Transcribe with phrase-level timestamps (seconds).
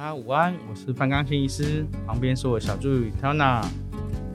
[0.00, 3.62] 大家午安，我是范刚新医师，旁边是我小助理 Tana。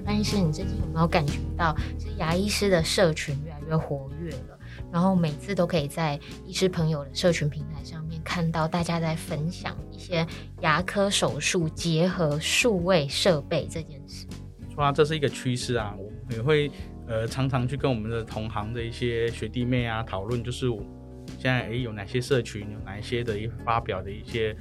[0.06, 4.59] 范医师，你最近有没有感觉到，其实牙医师的社群越来越活跃了？
[4.93, 10.23] 然后每次都可以在医师朋友的社群平台上面看到大家在分享一些
[10.62, 14.27] 牙科手术结合数位设备这件事。
[14.75, 16.70] 说啊，这是一个趋势啊，我也会
[17.07, 20.79] 呃常常去跟我们的同行的一些学弟妹啊讨论，就是我
[21.39, 24.55] 现在诶有哪些社群，有哪一些的一发表的一些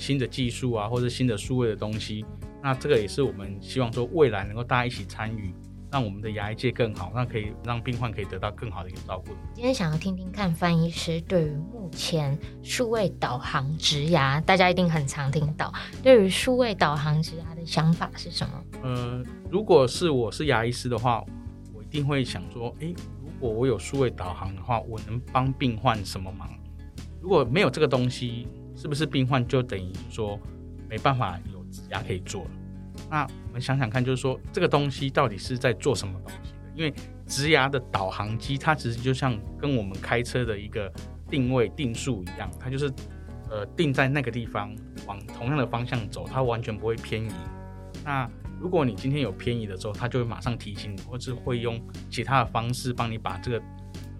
[0.00, 2.24] 新的技术啊，或者新的数位的东西。
[2.62, 5.54] 那这个也是我们希望说未来能够大家一起参与，
[5.90, 9.32] 让我们的牙医界更好，那可以让病患可以得到更好的一个照顾。
[9.54, 15.72] 今天想要听听看范医师对于目前数位导航植牙，大家一定很常听到，
[16.02, 18.64] 对于数位导航植牙的想法是什么？
[18.82, 21.24] 呃，如果是我是牙医师的话，
[21.72, 26.48] 我一定会想说，诶，如果我有数位导航的话，我能帮病患什么忙？
[27.22, 28.46] 如果没有这个东西，
[28.80, 30.40] 是不是病患就等于说
[30.88, 32.50] 没办法有植牙可以做了？
[33.10, 36.58] 那我们想想看，就是说这个东西到底是在做什么东西的？
[36.74, 36.94] 因为
[37.26, 40.90] 植牙的导航机，它其实就像跟我们开车的一个
[41.28, 42.90] 定位定速一样，它就是
[43.50, 44.74] 呃定在那个地方，
[45.06, 47.32] 往同样的方向走，它完全不会偏移。
[48.02, 48.26] 那
[48.58, 51.78] 如果你今天有偏移的时候，它就会马上提醒你，或者会用
[52.08, 53.62] 其他的方式帮你把这个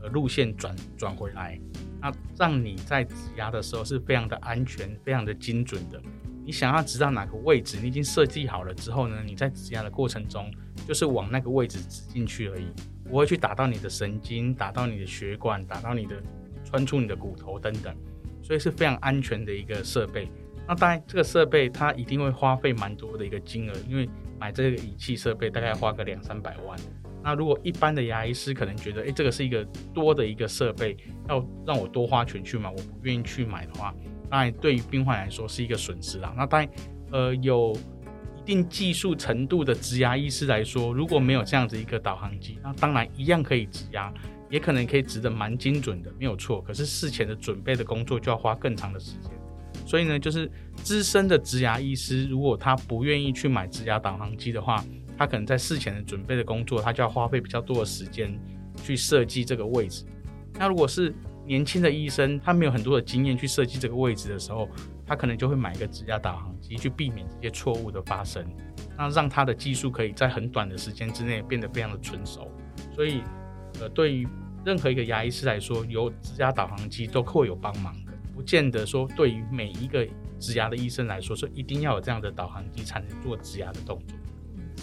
[0.03, 1.59] 呃路线转转回来，
[2.01, 6.01] 那让你在指牙的时候是非常的安全、非常的精准的。
[6.45, 10.51] 你想要指到哪个位置，你已经设计好了之后呢，你在指牙的过程中
[10.87, 12.67] 就是往那个位置指进去而已，
[13.05, 16.21] 不会去打到你的神经、打到你的血管、打到你的
[16.65, 17.95] 穿出你的骨头等等，
[18.43, 20.29] 所以是非常安全的一个设备。
[20.67, 26.79] 那当然，这个设备它一定会花费蛮多的一个金额，因为买这个仪器设备大概要花个两三百万。
[27.23, 30.97] 那如果一般的牙医师可能觉得，诶，这个是一个多的一个设备，
[31.29, 33.95] 要让我多花钱去买，我不愿意去买的话，
[34.31, 36.33] 当然对于病患来说是一个损失啦。
[36.37, 36.71] 那当然，
[37.13, 37.77] 呃，有
[38.39, 44.13] 一定技术程度的植牙医师来说，如果没有这样子一个导航机，那当然一样可以植牙，
[44.49, 46.63] 也可能可以植得蛮精准的，没有错。
[46.63, 49.31] 可是事前的准备的工作就要花更长的时间。
[49.87, 54.85] 所以呢，就是资深的植牙医师，如果他不愿意去买植牙导航机的话，
[55.21, 58.41] 他可能在事前的准备的工作，他就要花费比较多的时间
[58.83, 60.07] 去设计这个位置。
[60.55, 61.15] 那如果是
[61.45, 64.67] 年轻的医生，他没有很多的经验去设计这个位置的时候，
[65.07, 68.43] 他可能就会买一个植牙导航机去避免这些错误的发生，
[68.97, 72.51] 那让他的技术可以在很短的时间之内变得非常的纯熟。
[72.95, 73.21] 所以，
[73.79, 74.27] 呃，对于
[74.65, 78.13] 任何一个牙医师来说，有植牙导航机都会有帮忙的。
[78.35, 80.09] 不见得说，对于每一个
[80.39, 84.17] 植牙的医生来说，说一定要有这样的导航机才能做植牙的动作。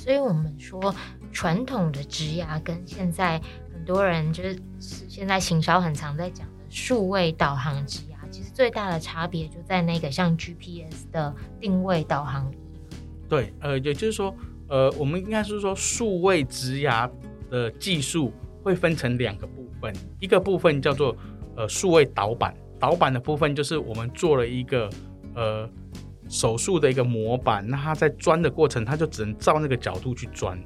[0.07, 0.95] 所以我们说
[1.33, 3.41] 传统的植牙跟现在
[3.73, 12.55] 很多人就是现在行销很常在讲的数位导航植牙，其实最大的差别就在那个像 GPS 的定位导航仪。
[13.27, 14.33] 对，呃，也就是说，
[14.69, 17.11] 呃，我们应该是说数位植牙
[17.49, 18.31] 的技术
[18.63, 21.13] 会分成两个部分，一个部分叫做
[21.57, 22.55] 呃数位导板。
[22.79, 24.89] 导板的部分就是我们做了一个
[25.35, 25.69] 呃
[26.29, 30.57] 手术的一个模板，那它在钻的过程，它就只能照那个角度去钻。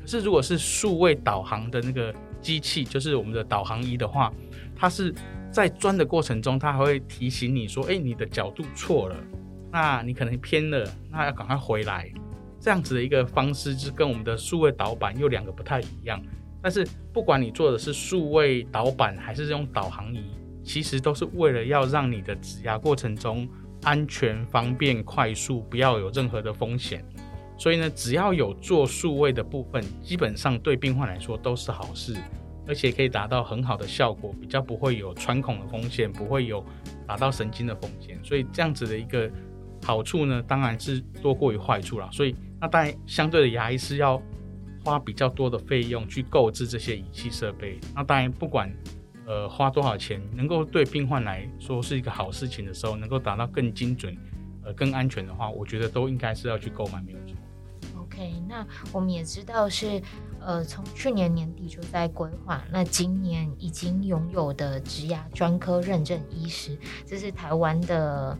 [0.00, 4.32] 可是如果是数位导航的那个机器，就是我们的导航仪的话，
[4.76, 5.14] 它是
[5.50, 9.16] 在钻的过程中，它还会提醒你说：“哎，你的角度错了，
[9.70, 12.10] 那你可能偏了，那要赶快回来。”
[12.60, 16.22] 这样子的一个方式，就跟我们的数位导板又两个不太一样。
[16.62, 20.24] 但是不管你做的是数位导板还是用导航仪。
[20.64, 23.48] 其实都是为了要让你的指压过程中
[23.82, 27.04] 安全、方便、快速，不要有任何的风险。
[27.56, 32.16] 所以呢，只要有做数位的部分，基本上对病患来说都是好事，
[32.66, 36.64] 而且可以达到很好的效果，比较不会有穿孔的风险，不会有
[37.06, 38.18] 打到神经的风险。
[38.22, 39.30] 所以这样子的一个
[39.82, 42.08] 好处呢，当然是多过于坏处啦。
[42.12, 44.22] 所以那当然，相对的牙医是要
[44.84, 47.78] 花比较多的费用去购置这些仪器设备。
[47.94, 48.72] 那当然不管。
[49.28, 54.16] 呃，花多少钱能够对病患来说是一个好事情的时候，能够达到更精准、
[54.64, 57.36] 呃更安全的话，我觉得都应该是要去购买，没有错。
[58.00, 60.00] OK，那我们也知道是
[60.40, 66.74] 呃从去年年底就在规划，那今年已经拥有的植牙专科认证医师，
[67.04, 68.34] 这是台湾的。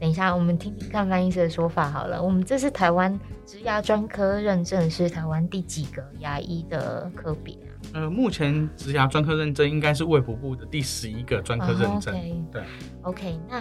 [0.00, 2.20] 等一下，我们听听看范医师的说法好了。
[2.20, 7.56] 我们这是台湾植牙专科认证，是台湾第几个牙医的科别？
[7.96, 12.14] 呃，目前植牙专科认证应该是卫福部的第十一个专科认证。
[12.14, 12.52] Oh, okay.
[12.52, 12.62] 对
[13.00, 13.60] ，OK，那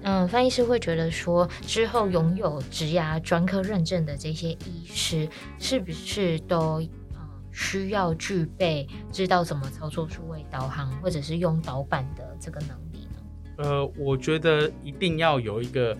[0.00, 5.28] 嗯、呃，范医师会觉得说，之后拥有植牙专科认证的这些医师，
[5.58, 6.80] 是不是都、
[7.12, 7.20] 呃、
[7.52, 13.22] 需要具备知道怎么操作数位导航，或者是用导板的这个能力呢？
[13.58, 15.94] 呃，我觉得一定要有一个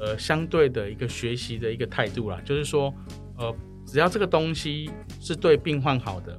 [0.00, 2.92] 呃相对的一个学习的一个态度啦，就是说，
[3.38, 3.54] 呃，
[3.86, 4.90] 只要这个东西
[5.20, 6.36] 是对病患好的，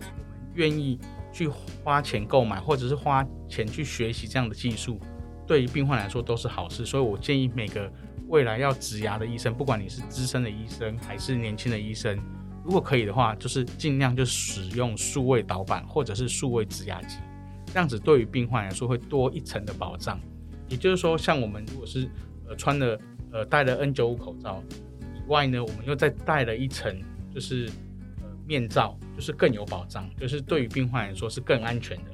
[0.56, 1.00] 愿意
[1.32, 5.00] 去花钱购买，或者是花钱去学习这样的技术，
[5.48, 6.86] 对于病患来说都是好事。
[6.86, 7.92] 所以我建议每个
[8.28, 12.20] 未来要植牙的医生，不管你是资深的医生还是年轻的医生，
[12.64, 17.18] 如果可以的话，就是尽量就使用数位导板或者是数位植牙机，
[17.68, 20.20] 这样子对于病患来说会多一层的保障。
[20.70, 22.10] 也就是说，像我们如果是
[22.48, 23.00] 呃穿了
[23.32, 24.64] 呃戴了 N95 口罩
[25.16, 27.00] 以外呢，我们又再戴了一层
[27.32, 27.70] 就是
[28.46, 32.12] 面罩，就是更有保障，就是对于病患来说是更安全的。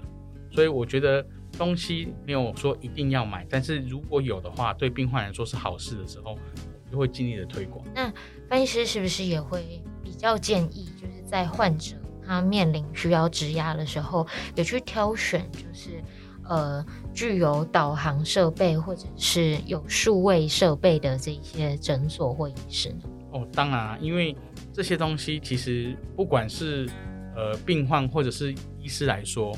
[0.52, 1.26] 所以我觉得
[1.58, 7.86] 东西没有说一定要买，但是如果有的话，对病患来说是好事的时候，我就会尽力的推广。
[7.94, 8.12] 那
[8.48, 9.82] 翻译师是不是也会？
[10.02, 11.96] 比较建议就是在患者
[12.26, 16.04] 他面临需要植牙的时候，也去挑选就是
[16.44, 22.94] 呃具有导航设备或者是有数位设备的这些诊所或医师。
[23.32, 24.36] 哦，当然啊，因为
[24.74, 26.90] 这些东西其实不管是
[27.36, 29.56] 呃病患或者是医师来说，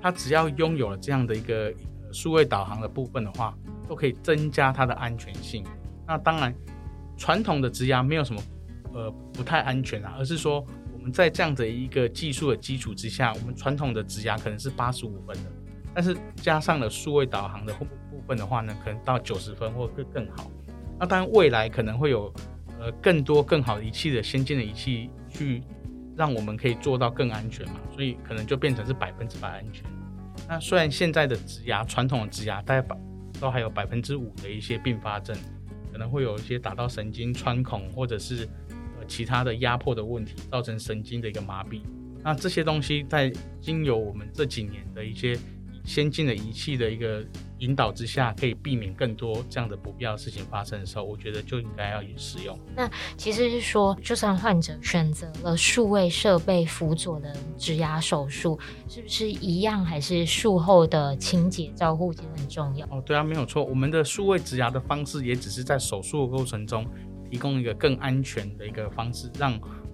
[0.00, 1.72] 他只要拥有了这样的一个
[2.12, 3.56] 数位导航的部分的话，
[3.88, 5.64] 都可以增加它的安全性。
[6.06, 6.54] 那当然，
[7.16, 8.42] 传统的植牙没有什么。
[8.92, 15.52] 呃，不太安全啊，而是说我们在这样的一个技术的基础之下，我们传统的植牙可能是八十五分的，
[15.94, 20.50] 但是加上了数位导航的部分的话呢，可能到九十分或会更好。
[20.98, 22.34] 那当然未来可能会有
[22.80, 25.62] 呃更多更好的仪器的先进的仪器去
[26.16, 29.84] 让我们可以做到更安全嘛，所以可能就变成是百分之百安全。
[30.48, 32.96] 那虽然现在的植牙传统的植牙大概百
[33.38, 35.36] 都还有百分之五的一些并发症，
[35.92, 38.48] 可能会有一些打到神经穿孔或者是
[38.98, 39.06] 呃。
[39.10, 41.80] 其他的压迫的问题造成神经的一个麻痹，
[42.22, 43.28] 那这些东西在
[43.60, 45.36] 经由我们这几年的一些
[45.84, 47.24] 先进的仪器的一个
[47.60, 52.58] 引导之下，可以避免更多这样的不必要的事情发生的时候，我觉得就应该要使用。
[52.76, 58.58] 那其实是说，就算患者选择了数位设备辅佐的植牙手术，
[58.88, 62.86] 是不是一样还是术后的清洁照护其实很重要？
[62.90, 66.84] 哦，对啊，没有错，我们的数位植牙的方式也只是在手术的过程中。
[67.30, 69.52] 提供一个更安全的一个方式，让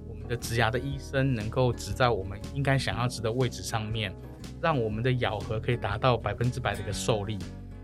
[0.08, 4.10] 我们的植牙的医生能够植在我们应该想要植的位置上面，
[4.60, 7.38] 让我们的咬合可以达到百分之百的一个受力。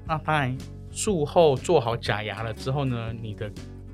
[0.07, 0.57] 那当然，
[0.91, 3.51] 术后做好假牙了之后呢，你的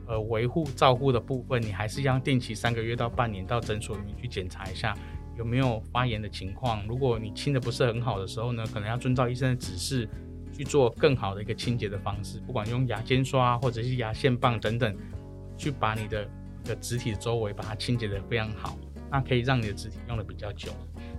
[0.07, 4.97] 呃维护照顾的部分，你还是要定期三个月到半年到诊所里面去检查一下
[5.37, 6.87] 有没有发炎的情况。
[6.87, 10.09] 如果你清的不是很好的时候呢，可能要遵照医生的指示
[10.53, 14.97] 去做更好的一个清洁的方式，不管用牙尖刷或者是牙线棒等等。
[15.61, 16.31] 去把你的
[16.63, 18.79] 的植体周围把它清洁得非常好，
[19.11, 20.71] 那可以让你的植体用得比较久。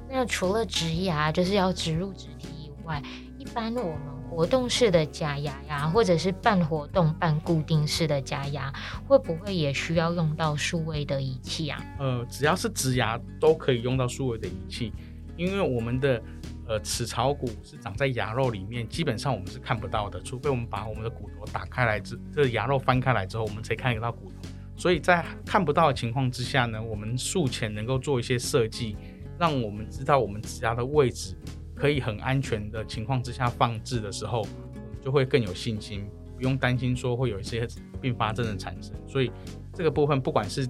[0.10, 3.02] 那除了植牙就是要植入植体以外，
[3.38, 8.74] 一般我们活动式的假牙呀，或者是半活动半固定式的假牙，
[9.08, 11.80] 会不会也需要用到数位的仪器啊？
[12.00, 14.92] 呃，只要是植牙都可以用到数位的仪器，
[15.38, 16.22] 因为我们的。
[16.68, 24.36] 呃，齿槽骨是长在牙肉里面，基本上我们是看不到的，除非我们把我们的骨头打开来之，这牙肉翻开来之后，我们才看得到骨头。
[24.76, 28.96] 所以在看不到的情况之下呢，我们术前能够做一些设计，
[29.40, 31.34] 让我们知道我们植牙的位置
[31.74, 34.54] 可以很安全的情况之下放置的时候，我们
[35.02, 36.06] 就会更有信心，
[36.36, 37.66] 不用担心说会有一些
[38.02, 38.94] 并发症的产生。
[39.08, 39.32] 所以
[39.74, 40.68] 这个部分不管是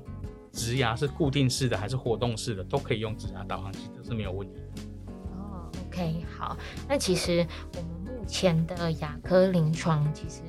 [0.52, 4.84] 植牙是固定式的还是活动式的，都可以用植牙导航器，这是没有问题的。
[5.88, 6.56] OK，好，
[6.88, 10.42] 那其实我们目前的牙科临床，其实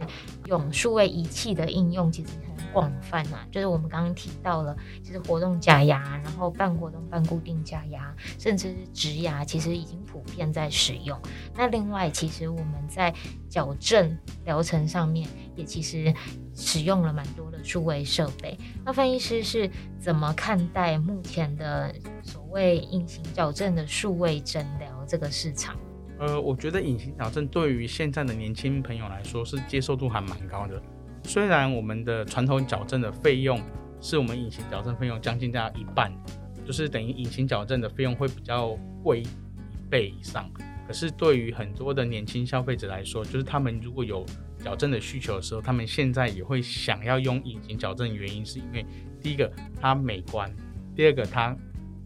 [0.45, 3.47] 用数位仪器的应用其实很广泛啊。
[3.51, 11.19] 就是我们刚刚提到了，其实活动假牙，然后半活动半固定假牙，甚至是植牙，其实已经普遍在使用。
[11.57, 13.13] 那另外，其实我们在
[13.49, 16.15] 矫正疗程上面，也其实
[16.55, 18.57] 使用了蛮多的数位设备。
[18.85, 24.89] 那范医师是怎么看待目前的所谓隐形矫正的数位诊疗？
[25.11, 25.77] 这个市场，
[26.21, 30.81] 呃，我觉得隐形矫正对于现在的年轻朋友来说是接受度还蛮高的。
[31.33, 33.63] 虽然我们的传统矫正的费用
[34.01, 36.13] 是我们隐形矫正费用将近在一半，
[36.67, 39.29] 就是等于隐形矫正的费用会比较贵一
[39.89, 40.51] 倍以上。
[40.89, 44.27] 可是对于很多的年轻消费者来说，就是他们如果有
[44.59, 48.13] 矫正的需求的时候，他们现在也会想要用隐形矫正。
[48.13, 48.85] 原因是因为
[49.23, 49.49] 第一个
[49.81, 50.53] 它美观，
[50.97, 51.57] 第二个它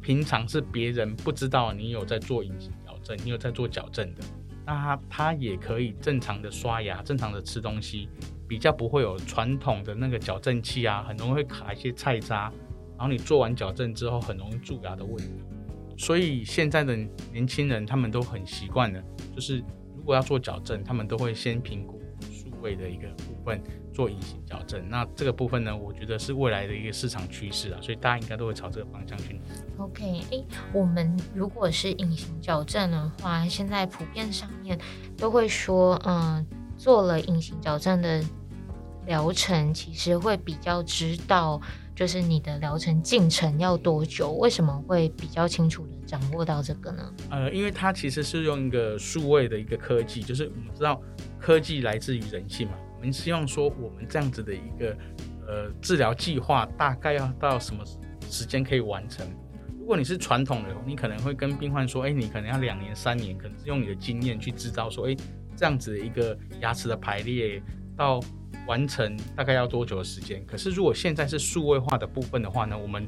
[0.03, 3.17] 平常是别人不知道你有在做隐形矫正。
[3.25, 4.21] 你有在做矫正的，
[4.67, 8.09] 那他他也可以正常的刷牙，正常的吃东西，
[8.49, 12.51] 比较不会有传统的那个矫正器啊，很容易会卡一些菜渣，
[12.97, 15.31] 然后你做完矫正之后很容易蛀牙的问题。
[15.97, 16.97] 所以现在的
[17.33, 19.03] 年轻人他们都很习惯了，
[19.35, 19.59] 就是
[19.97, 22.01] 如果要做矫正，他们都会先评估
[22.65, 24.83] 位的一个部分做隐形矫正。
[24.89, 29.61] 那这个部分呢，我觉得是未来的一个市场趋势啊，所以大家应该都会朝这个方向去努力。
[29.77, 34.79] OK，诶、我们如果是隐形矫正的话，现在普遍上面
[35.17, 36.45] 都会说，嗯，
[36.79, 38.25] 做了隐形矫正的
[39.07, 41.61] 疗程，其实会比较知道。
[41.95, 44.33] 就是你的疗程进程要多久？
[44.33, 47.15] 为什么会比较清楚的掌握到这个呢？
[47.31, 51.01] 呃，因为它其实是用一个数位的一个科技，就是我们知道
[51.39, 52.75] 科技来自于人性嘛。
[52.97, 54.97] 我们希望说，我们这样子的一个
[55.47, 57.85] 呃治疗计划大概要到什么
[58.29, 59.25] 时间可以完成？
[59.79, 65.17] 如果你是传统的，你可能会跟病患说，哎，你可能要两年、三年，可能是用你的经验去知道说，哎，
[65.55, 67.63] 这样子的一个牙齿的排列
[67.97, 68.21] 到。
[68.67, 70.45] 完成大概要多久的时间？
[70.47, 73.07] 可是如果现在是数位化的部分的话呢，我们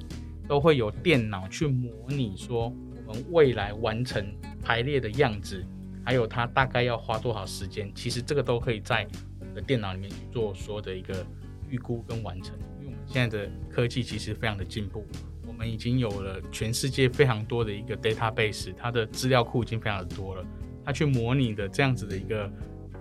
[0.48, 2.72] 都会有电脑去模拟说
[3.06, 4.26] 我们未来完成
[4.62, 5.64] 排列的样子，
[6.04, 7.90] 还有它大概要花多少时间。
[7.94, 9.06] 其实这个都可以在
[9.40, 11.26] 我们的电脑里面去做所有的一个
[11.68, 12.54] 预估跟完成。
[12.80, 15.04] 因为我们现在的科技其实非常的进步，
[15.46, 20.44] 我们已经有了全世界非常多的一个 database，它的资料库已经非常的多了，
[20.84, 22.50] 它去模拟的这样子的一个。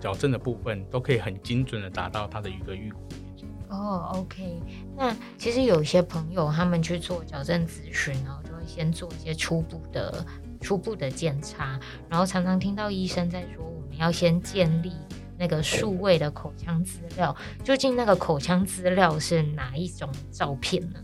[0.00, 3.00] 矫正的部分都可以很精准的达到它的一个预估。
[3.68, 4.62] 哦，OK。
[4.96, 10.24] 那其实有一些朋友他们去做矫正咨询，然后就会先做一些初步的
[10.60, 14.92] 初步的检查，然后常常听到医生在说，我们要先建立
[15.36, 17.34] 那个数位的口腔资料。
[17.64, 21.00] 究竟那个口腔资料是哪一种照片呢？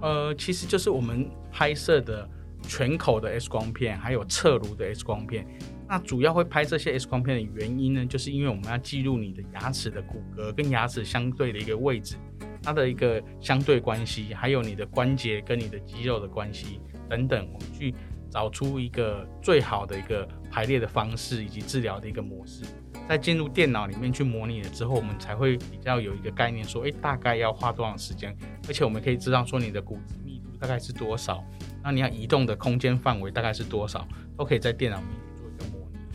[0.00, 2.26] 呃，其实就是我们拍摄的
[2.62, 5.46] 全口的 X 光片，还有侧颅的 X 光片。
[5.88, 12.16] 那主要会拍这些 X 光片的原因呢，就是因为我们要记录你的牙齿的骨骼跟牙齿相对的一个位置，
[12.62, 17.94] 它的一个相对关系，还有你的关节跟你的肌肉的关系等等，我们去
[18.28, 22.64] 找出一个最好的一个排列的方式以及治疗的一个模式。
[23.08, 31.44] 在进入电脑里面去模拟了之后，我们才会比较有一个概念，说，诶，大概要花多长时间，而且我们可以知道说你的骨质密度大概是多少，
[31.84, 34.04] 那你要移动的空间范围大概是多少，
[34.36, 35.00] 都可以在电脑。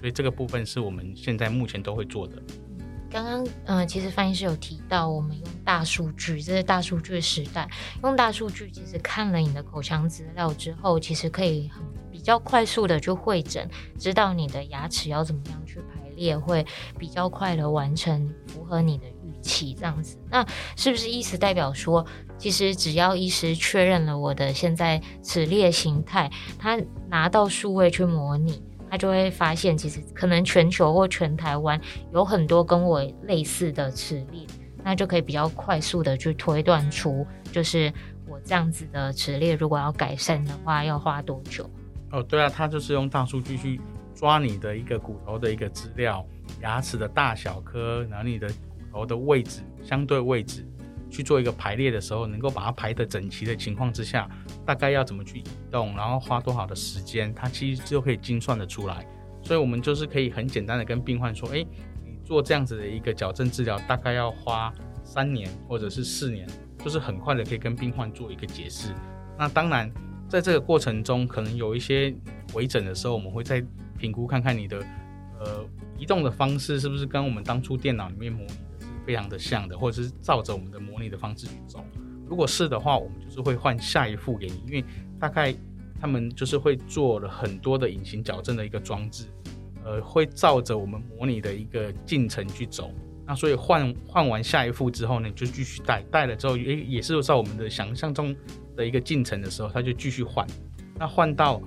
[0.01, 2.41] 所以这个部分是我们现在目前都会做的。
[3.07, 7.69] 刚刚，嗯，其实范医师有提到，我们用大数据，这是大数据时代，
[8.03, 11.69] 用大数据，其实看了你的口腔资料之后，其实可以
[12.09, 16.65] 比较快速的去会诊，知道你的牙齿要怎么样去排列，会
[16.97, 20.17] 比较快的完成，符合你的预期这样子。
[20.29, 20.43] 那
[20.75, 22.05] 是不是意思代表说，
[22.37, 26.79] 其实只要医师确认了我的现在齿列形态，他
[27.09, 28.63] 拿到数位去模拟？
[28.91, 31.79] 他就会发现，其实可能全球或全台湾
[32.11, 34.45] 有很多跟我类似的齿列，
[34.83, 37.91] 那就可以比较快速的去推断出，就是
[38.27, 41.67] 我这样子的齿列如果要改善的话，要花多久？
[42.11, 43.79] 哦，对啊，他就是用大数据去
[44.13, 46.25] 抓你的一个骨头的一个资料，
[46.61, 48.53] 牙齿的大小颗，然后你的骨
[48.91, 50.67] 头的位置，相对位置。
[51.09, 54.29] 去做一个排列的时候，能够把它排得整齐的情况之下，
[54.65, 59.05] 大概要怎么去移动，然后花多少的时间，它其实就可以精算得出来。
[59.43, 61.65] 所以，我们就是可以很简单的跟病患说：“诶，
[62.05, 64.71] 你做这样子的一个矫正治疗，大概要花
[65.03, 66.47] 三年或者是四年，
[66.83, 68.93] 就是很快的可以跟病患做一个解释。
[69.37, 69.91] 那当然，
[70.29, 72.15] 在这个过程中，可能有一些
[72.53, 73.63] 回诊的时候，我们会再
[73.97, 74.77] 评估看看你的
[75.39, 75.65] 呃
[75.97, 78.61] 移动的方式是不是跟我们当初电脑里面模拟的是。”
[79.03, 81.83] 非常的像的，或者是照着我们的模拟的方式去走。
[82.31, 84.85] 如果是的话，我们就是会换下一副给你，因为
[85.19, 85.53] 大概
[85.99, 89.25] 他们就是会做了很多的隐形矫正的一个装置，
[89.83, 92.89] 呃，会照着我们模拟的一个进程去走。
[93.27, 98.33] 那所以换换完下一副之后呢，就继续戴，戴了之后，诶，也是照我们的想象中
[98.77, 100.47] 的一个进程的时候，他就继续换。
[100.97, 101.61] 那换到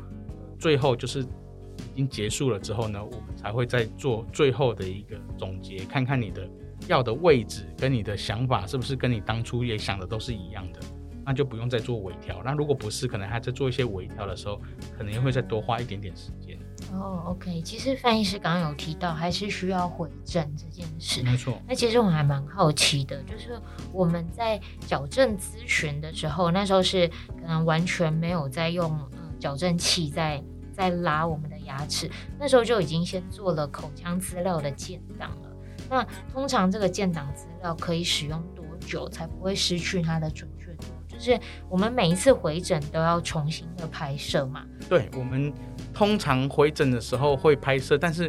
[0.58, 6.48] 最后就是已经结束了之后呢，我们才会再做最后的一个总结，看看你的。
[6.86, 10.80] 要的位置跟你的想法是不是跟你当初也想的都是一样的？
[11.26, 12.42] 那就不用再做微调。
[12.44, 14.60] 那如果不是，可能还在做一些微调的时候，
[14.94, 16.58] 可能又会再多花一点点时间。
[16.92, 17.62] 哦，OK。
[17.62, 21.22] 其实范医师刚刚有提到，还是需要回正这件事。
[21.22, 21.58] 没错。
[21.66, 23.58] 那其实我还蛮好奇的，就是
[23.90, 27.08] 我们在矫正咨询的时候，那时候是
[27.40, 35.53] 可能完全没有在用嗯矫正器在在拉我们的牙齿，那时候就已经先做了口腔资料的建档了。
[35.94, 40.86] 那通常这个建档资料可以使用多久才不会失去它的准确度？
[41.06, 44.66] 就是我们每一次回诊都要重新的拍摄嘛？
[44.88, 45.54] 对，我们
[45.92, 48.28] 通常回诊的时候会拍摄，但是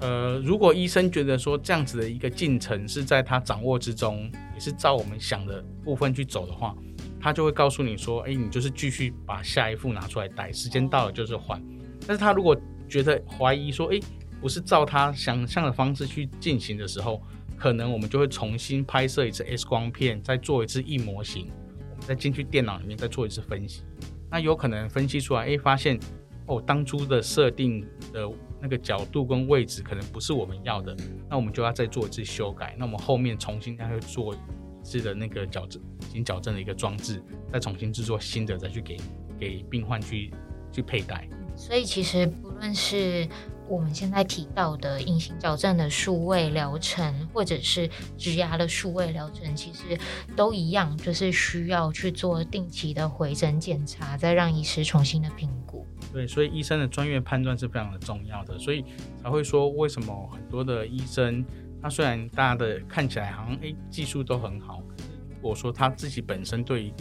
[0.00, 6.74] 呃，如果医生觉得说这样子的一个进程是在他掌握之中，也是照我们想的部分去走的话，
[7.20, 11.62] 他就会告诉你说：“哎，你就是继续把下一副拿出来戴，时间到了就是换。”
[12.08, 14.00] 但是他如果觉得怀疑说：“哎。”
[14.40, 17.22] 不是照他想象的方式去进行的时候，
[17.56, 21.50] 可能我们就会重新拍摄一次 X 光片，再做一次异模型，
[21.90, 23.82] 我们再进去电脑里面再做一次分析。
[24.30, 25.98] 那有可能分析出来，哎，发现
[26.46, 28.28] 哦，当初的设定的
[28.60, 30.94] 那个角度跟位置可能不是我们要的，
[31.30, 32.74] 那我们就要再做一次修改。
[32.78, 34.38] 那我们后面重新再去做一
[34.82, 35.80] 次的那个矫正，
[36.12, 37.22] 新矫正的一个装置，
[37.52, 38.96] 再重新制作新的，再去给
[39.38, 40.30] 给病患去
[40.72, 41.28] 去佩戴。
[41.56, 43.28] 所以其实不论是
[43.68, 49.98] 我们现在提到的隐形矫正的数位疗程，或者是植牙的数位疗程，其实
[50.36, 55.86] 都一样，就是需要去做定期的回诊检查，再让医师重新的评估。
[56.12, 58.84] 对，所以医生的专业判断是非常的重要的，所以
[59.22, 61.44] 才会说为什么很多的医生，
[61.82, 66.92] 他虽然大家的看起来好像诶技术都很好，可是如果说他自己本身对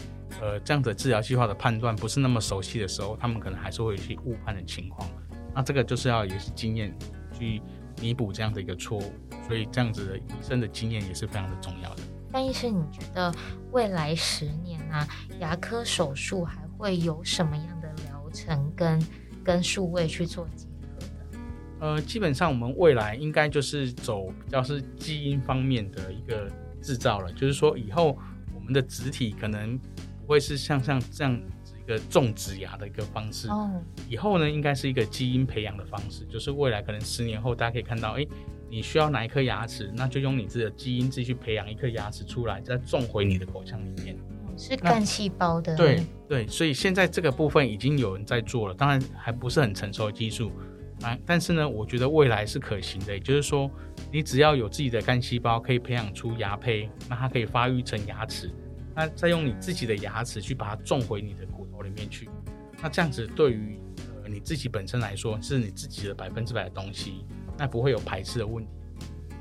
[0.42, 5.08] 呃这样的治疗计划的判断不是那么熟悉的时候，他们可能还是会有一些误判的情况。
[5.56, 6.92] 那这个就是要也是经验
[7.38, 7.62] 去
[8.02, 9.14] 弥补这样的一个错误，
[9.48, 12.02] 所以这样子的医生的经验也是非常的重要的。
[12.32, 13.32] 范医生，你觉得
[13.72, 15.08] 未来十年啊，
[15.40, 19.00] 牙科手术还会有什么样的疗程跟
[19.44, 21.38] 跟数位去做结合的？
[21.80, 26.50] 呃，基本上我们未来应该就是走比较是基因方面的一个
[26.82, 28.18] 制造了，就是说以后
[28.56, 31.40] 我们的植体可能不会是像像这样。
[31.84, 33.70] 一个种植牙的一个方式，哦
[34.10, 38.26] 以后呢，应该是一个基因培养的方式，就是未来可能十年后，大家可以看到，哎，
[38.70, 44.16] 你需要哪一颗牙齿，那就用你自己的基因自己去培养一颗牙齿出来，再种回你的口腔里面，
[44.58, 45.76] 是干细胞的。
[45.76, 50.54] 对对，所以现在这个部分已经有人在做了，当然还不是很成熟的技术
[51.02, 53.70] 啊，但是呢，我觉得未来是可行的，也就是说，
[54.10, 58.50] 你只要有自己的干细胞，可以培养出牙胚，那它可以发育成牙齿，
[58.96, 61.46] 那再用你自己的牙齿去把它种回你的。
[61.82, 62.30] 里面去，
[62.82, 63.80] 那这样子对于
[64.22, 67.26] 呃你自己本身来说，是你自己的百分之百的东西，
[67.58, 68.70] 那不会有排斥的问题。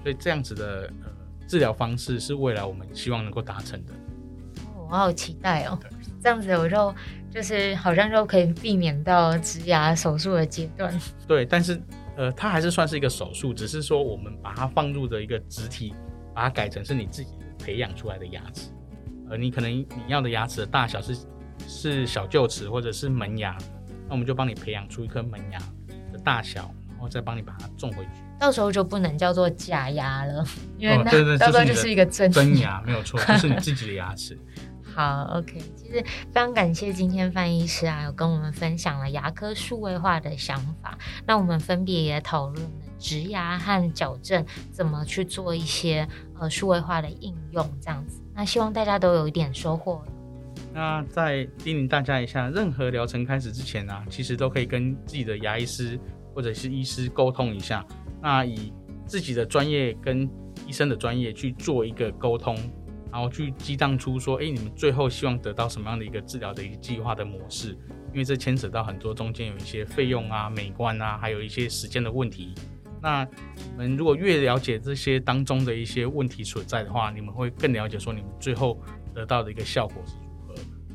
[0.02, 1.10] 所以这样子的呃
[1.46, 3.92] 治疗方式是未来我们希望能够达成的。
[4.76, 5.78] 我好期待哦！
[6.22, 6.94] 这样子我就
[7.30, 10.92] 就是好像就可以避免到植牙手术的阶段。
[11.26, 11.80] 对，但是
[12.16, 15.94] 呃它还是算是一个手术，只是说我们把它放入的一个植体，
[16.34, 18.70] 把它改成是你自己培养出来的牙齿，
[19.30, 21.16] 而你可能你要的牙齿的大小是。
[21.66, 23.56] 是小臼齿或者是门牙，
[24.08, 25.58] 那我们就帮你培养出一颗门牙
[26.12, 28.10] 的大小，然后再帮你把它种回去。
[28.38, 30.44] 到时候就不能叫做假牙了，
[30.76, 34.36] 因为那到时候就是一个真真牙，没有错，就是你自己的牙齿。
[34.94, 40.98] 好，OK，其实非常感谢今天范医师啊，有跟我们分享了牙科数位化的想法。
[41.24, 46.06] 那我们分别也讨论了植牙和矫正怎么去做一些
[46.38, 48.20] 呃数位化的应用，这样子。
[48.34, 50.04] 那希望大家都有一点收获。
[50.74, 55.98] 那再叮咛大家一下，任何疗程开始之前呢、啊，其实都可以跟自己的牙医师
[56.34, 57.84] 或者是医师沟通一下。
[58.22, 58.72] 那以
[59.06, 60.28] 自己的专业跟
[60.66, 62.56] 医生的专业去做一个沟通，
[63.12, 67.76] 然后去激荡出说，哎，你们最后希望得到什么样的一个治疗的一个计划的模式？
[68.12, 72.54] 因为这牵扯到很多中间有一些费用啊、美观啊，还有一些时间的问题。
[73.02, 73.24] 那
[73.56, 78.80] 你们如果越了解这些当中的一些问题所在的话，你们会更了解说你们最后
[79.12, 80.02] 得到的一个效果。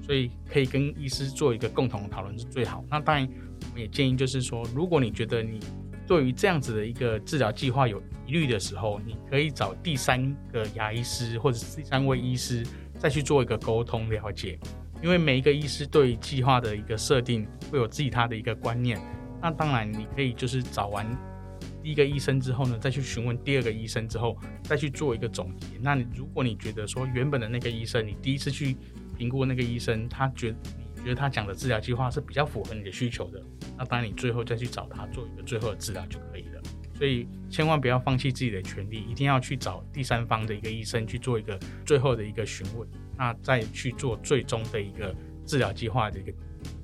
[0.07, 2.81] 所以可以跟医师做一个共同讨论是最好。
[2.89, 3.27] 那当然，
[3.69, 5.59] 我们也建议就是说，如果你觉得你
[6.07, 12.65] 对于这样子的一个治疗计划有疑虑的时候，你可以找第三个牙医师或者是第三位医师
[12.97, 14.57] 再去做一个沟通了解。
[15.03, 18.97] 因为每一个医师对于计划的一个设定会有自己他的一个观念。
[19.41, 21.05] 那当然，你可以就是找完
[21.83, 25.67] 第一个医生之后呢，再去询问第二个医生之后，再去做一个总结。
[25.81, 28.77] 那你如果你觉得说原本的那个医生，你第一次去。
[29.17, 30.55] 评估那个医生，他觉
[30.95, 33.41] 你觉得他讲的治疗计划是比较符合你的需求的，
[33.77, 36.61] 那当然你最后再去找他做一个最后的治疗就可以了。
[36.93, 46.33] 所以千万不要放弃自己的权利，一定要去找第三方的一个医生去做一个最后的一个询问，那再去做最终的一个治疗计划的一个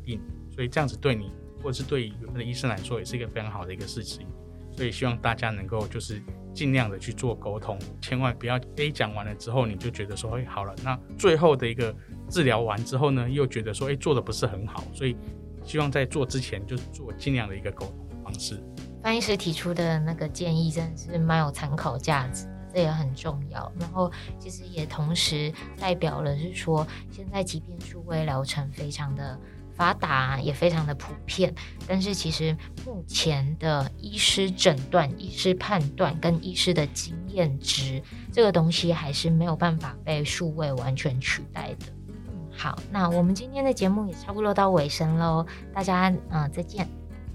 [0.04, 0.20] 定。
[0.52, 1.32] 所以这样子对你
[1.64, 4.28] 或者是对原本的医生来说，也是一个非常好的一个事情。
[4.76, 6.22] 所以希望大家能够就是
[6.54, 11.96] 尽量的去做沟通，千万不要 A 讲完了之后你就觉得说，哎，好了，那最后的一个
[12.30, 15.16] 治疗完之后呢，又觉得说，哎，做的不是很好，所以
[15.64, 18.62] 希望在做之前就做尽量的一个沟通方式。
[19.02, 23.72] 范医师提出的那个建议真的是蛮有参考价值，这也很重要。
[23.80, 29.40] 然后其实也同时代表了是说，现在即便数位疗程非常的。
[29.76, 31.54] 发达也非常的普遍，
[31.88, 32.56] 但是其实
[32.86, 41.88] 目前的医师诊断、医师判断跟医师的经验值，这个东西还是没有办法被数位完全取代的。
[42.08, 46.88] 嗯，好，那我们今天的节目也差不多到尾声喽，大家嗯、呃、再见，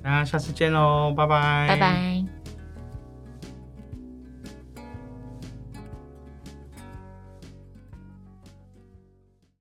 [0.03, 2.28] 大家下次见喽，拜拜，拜拜。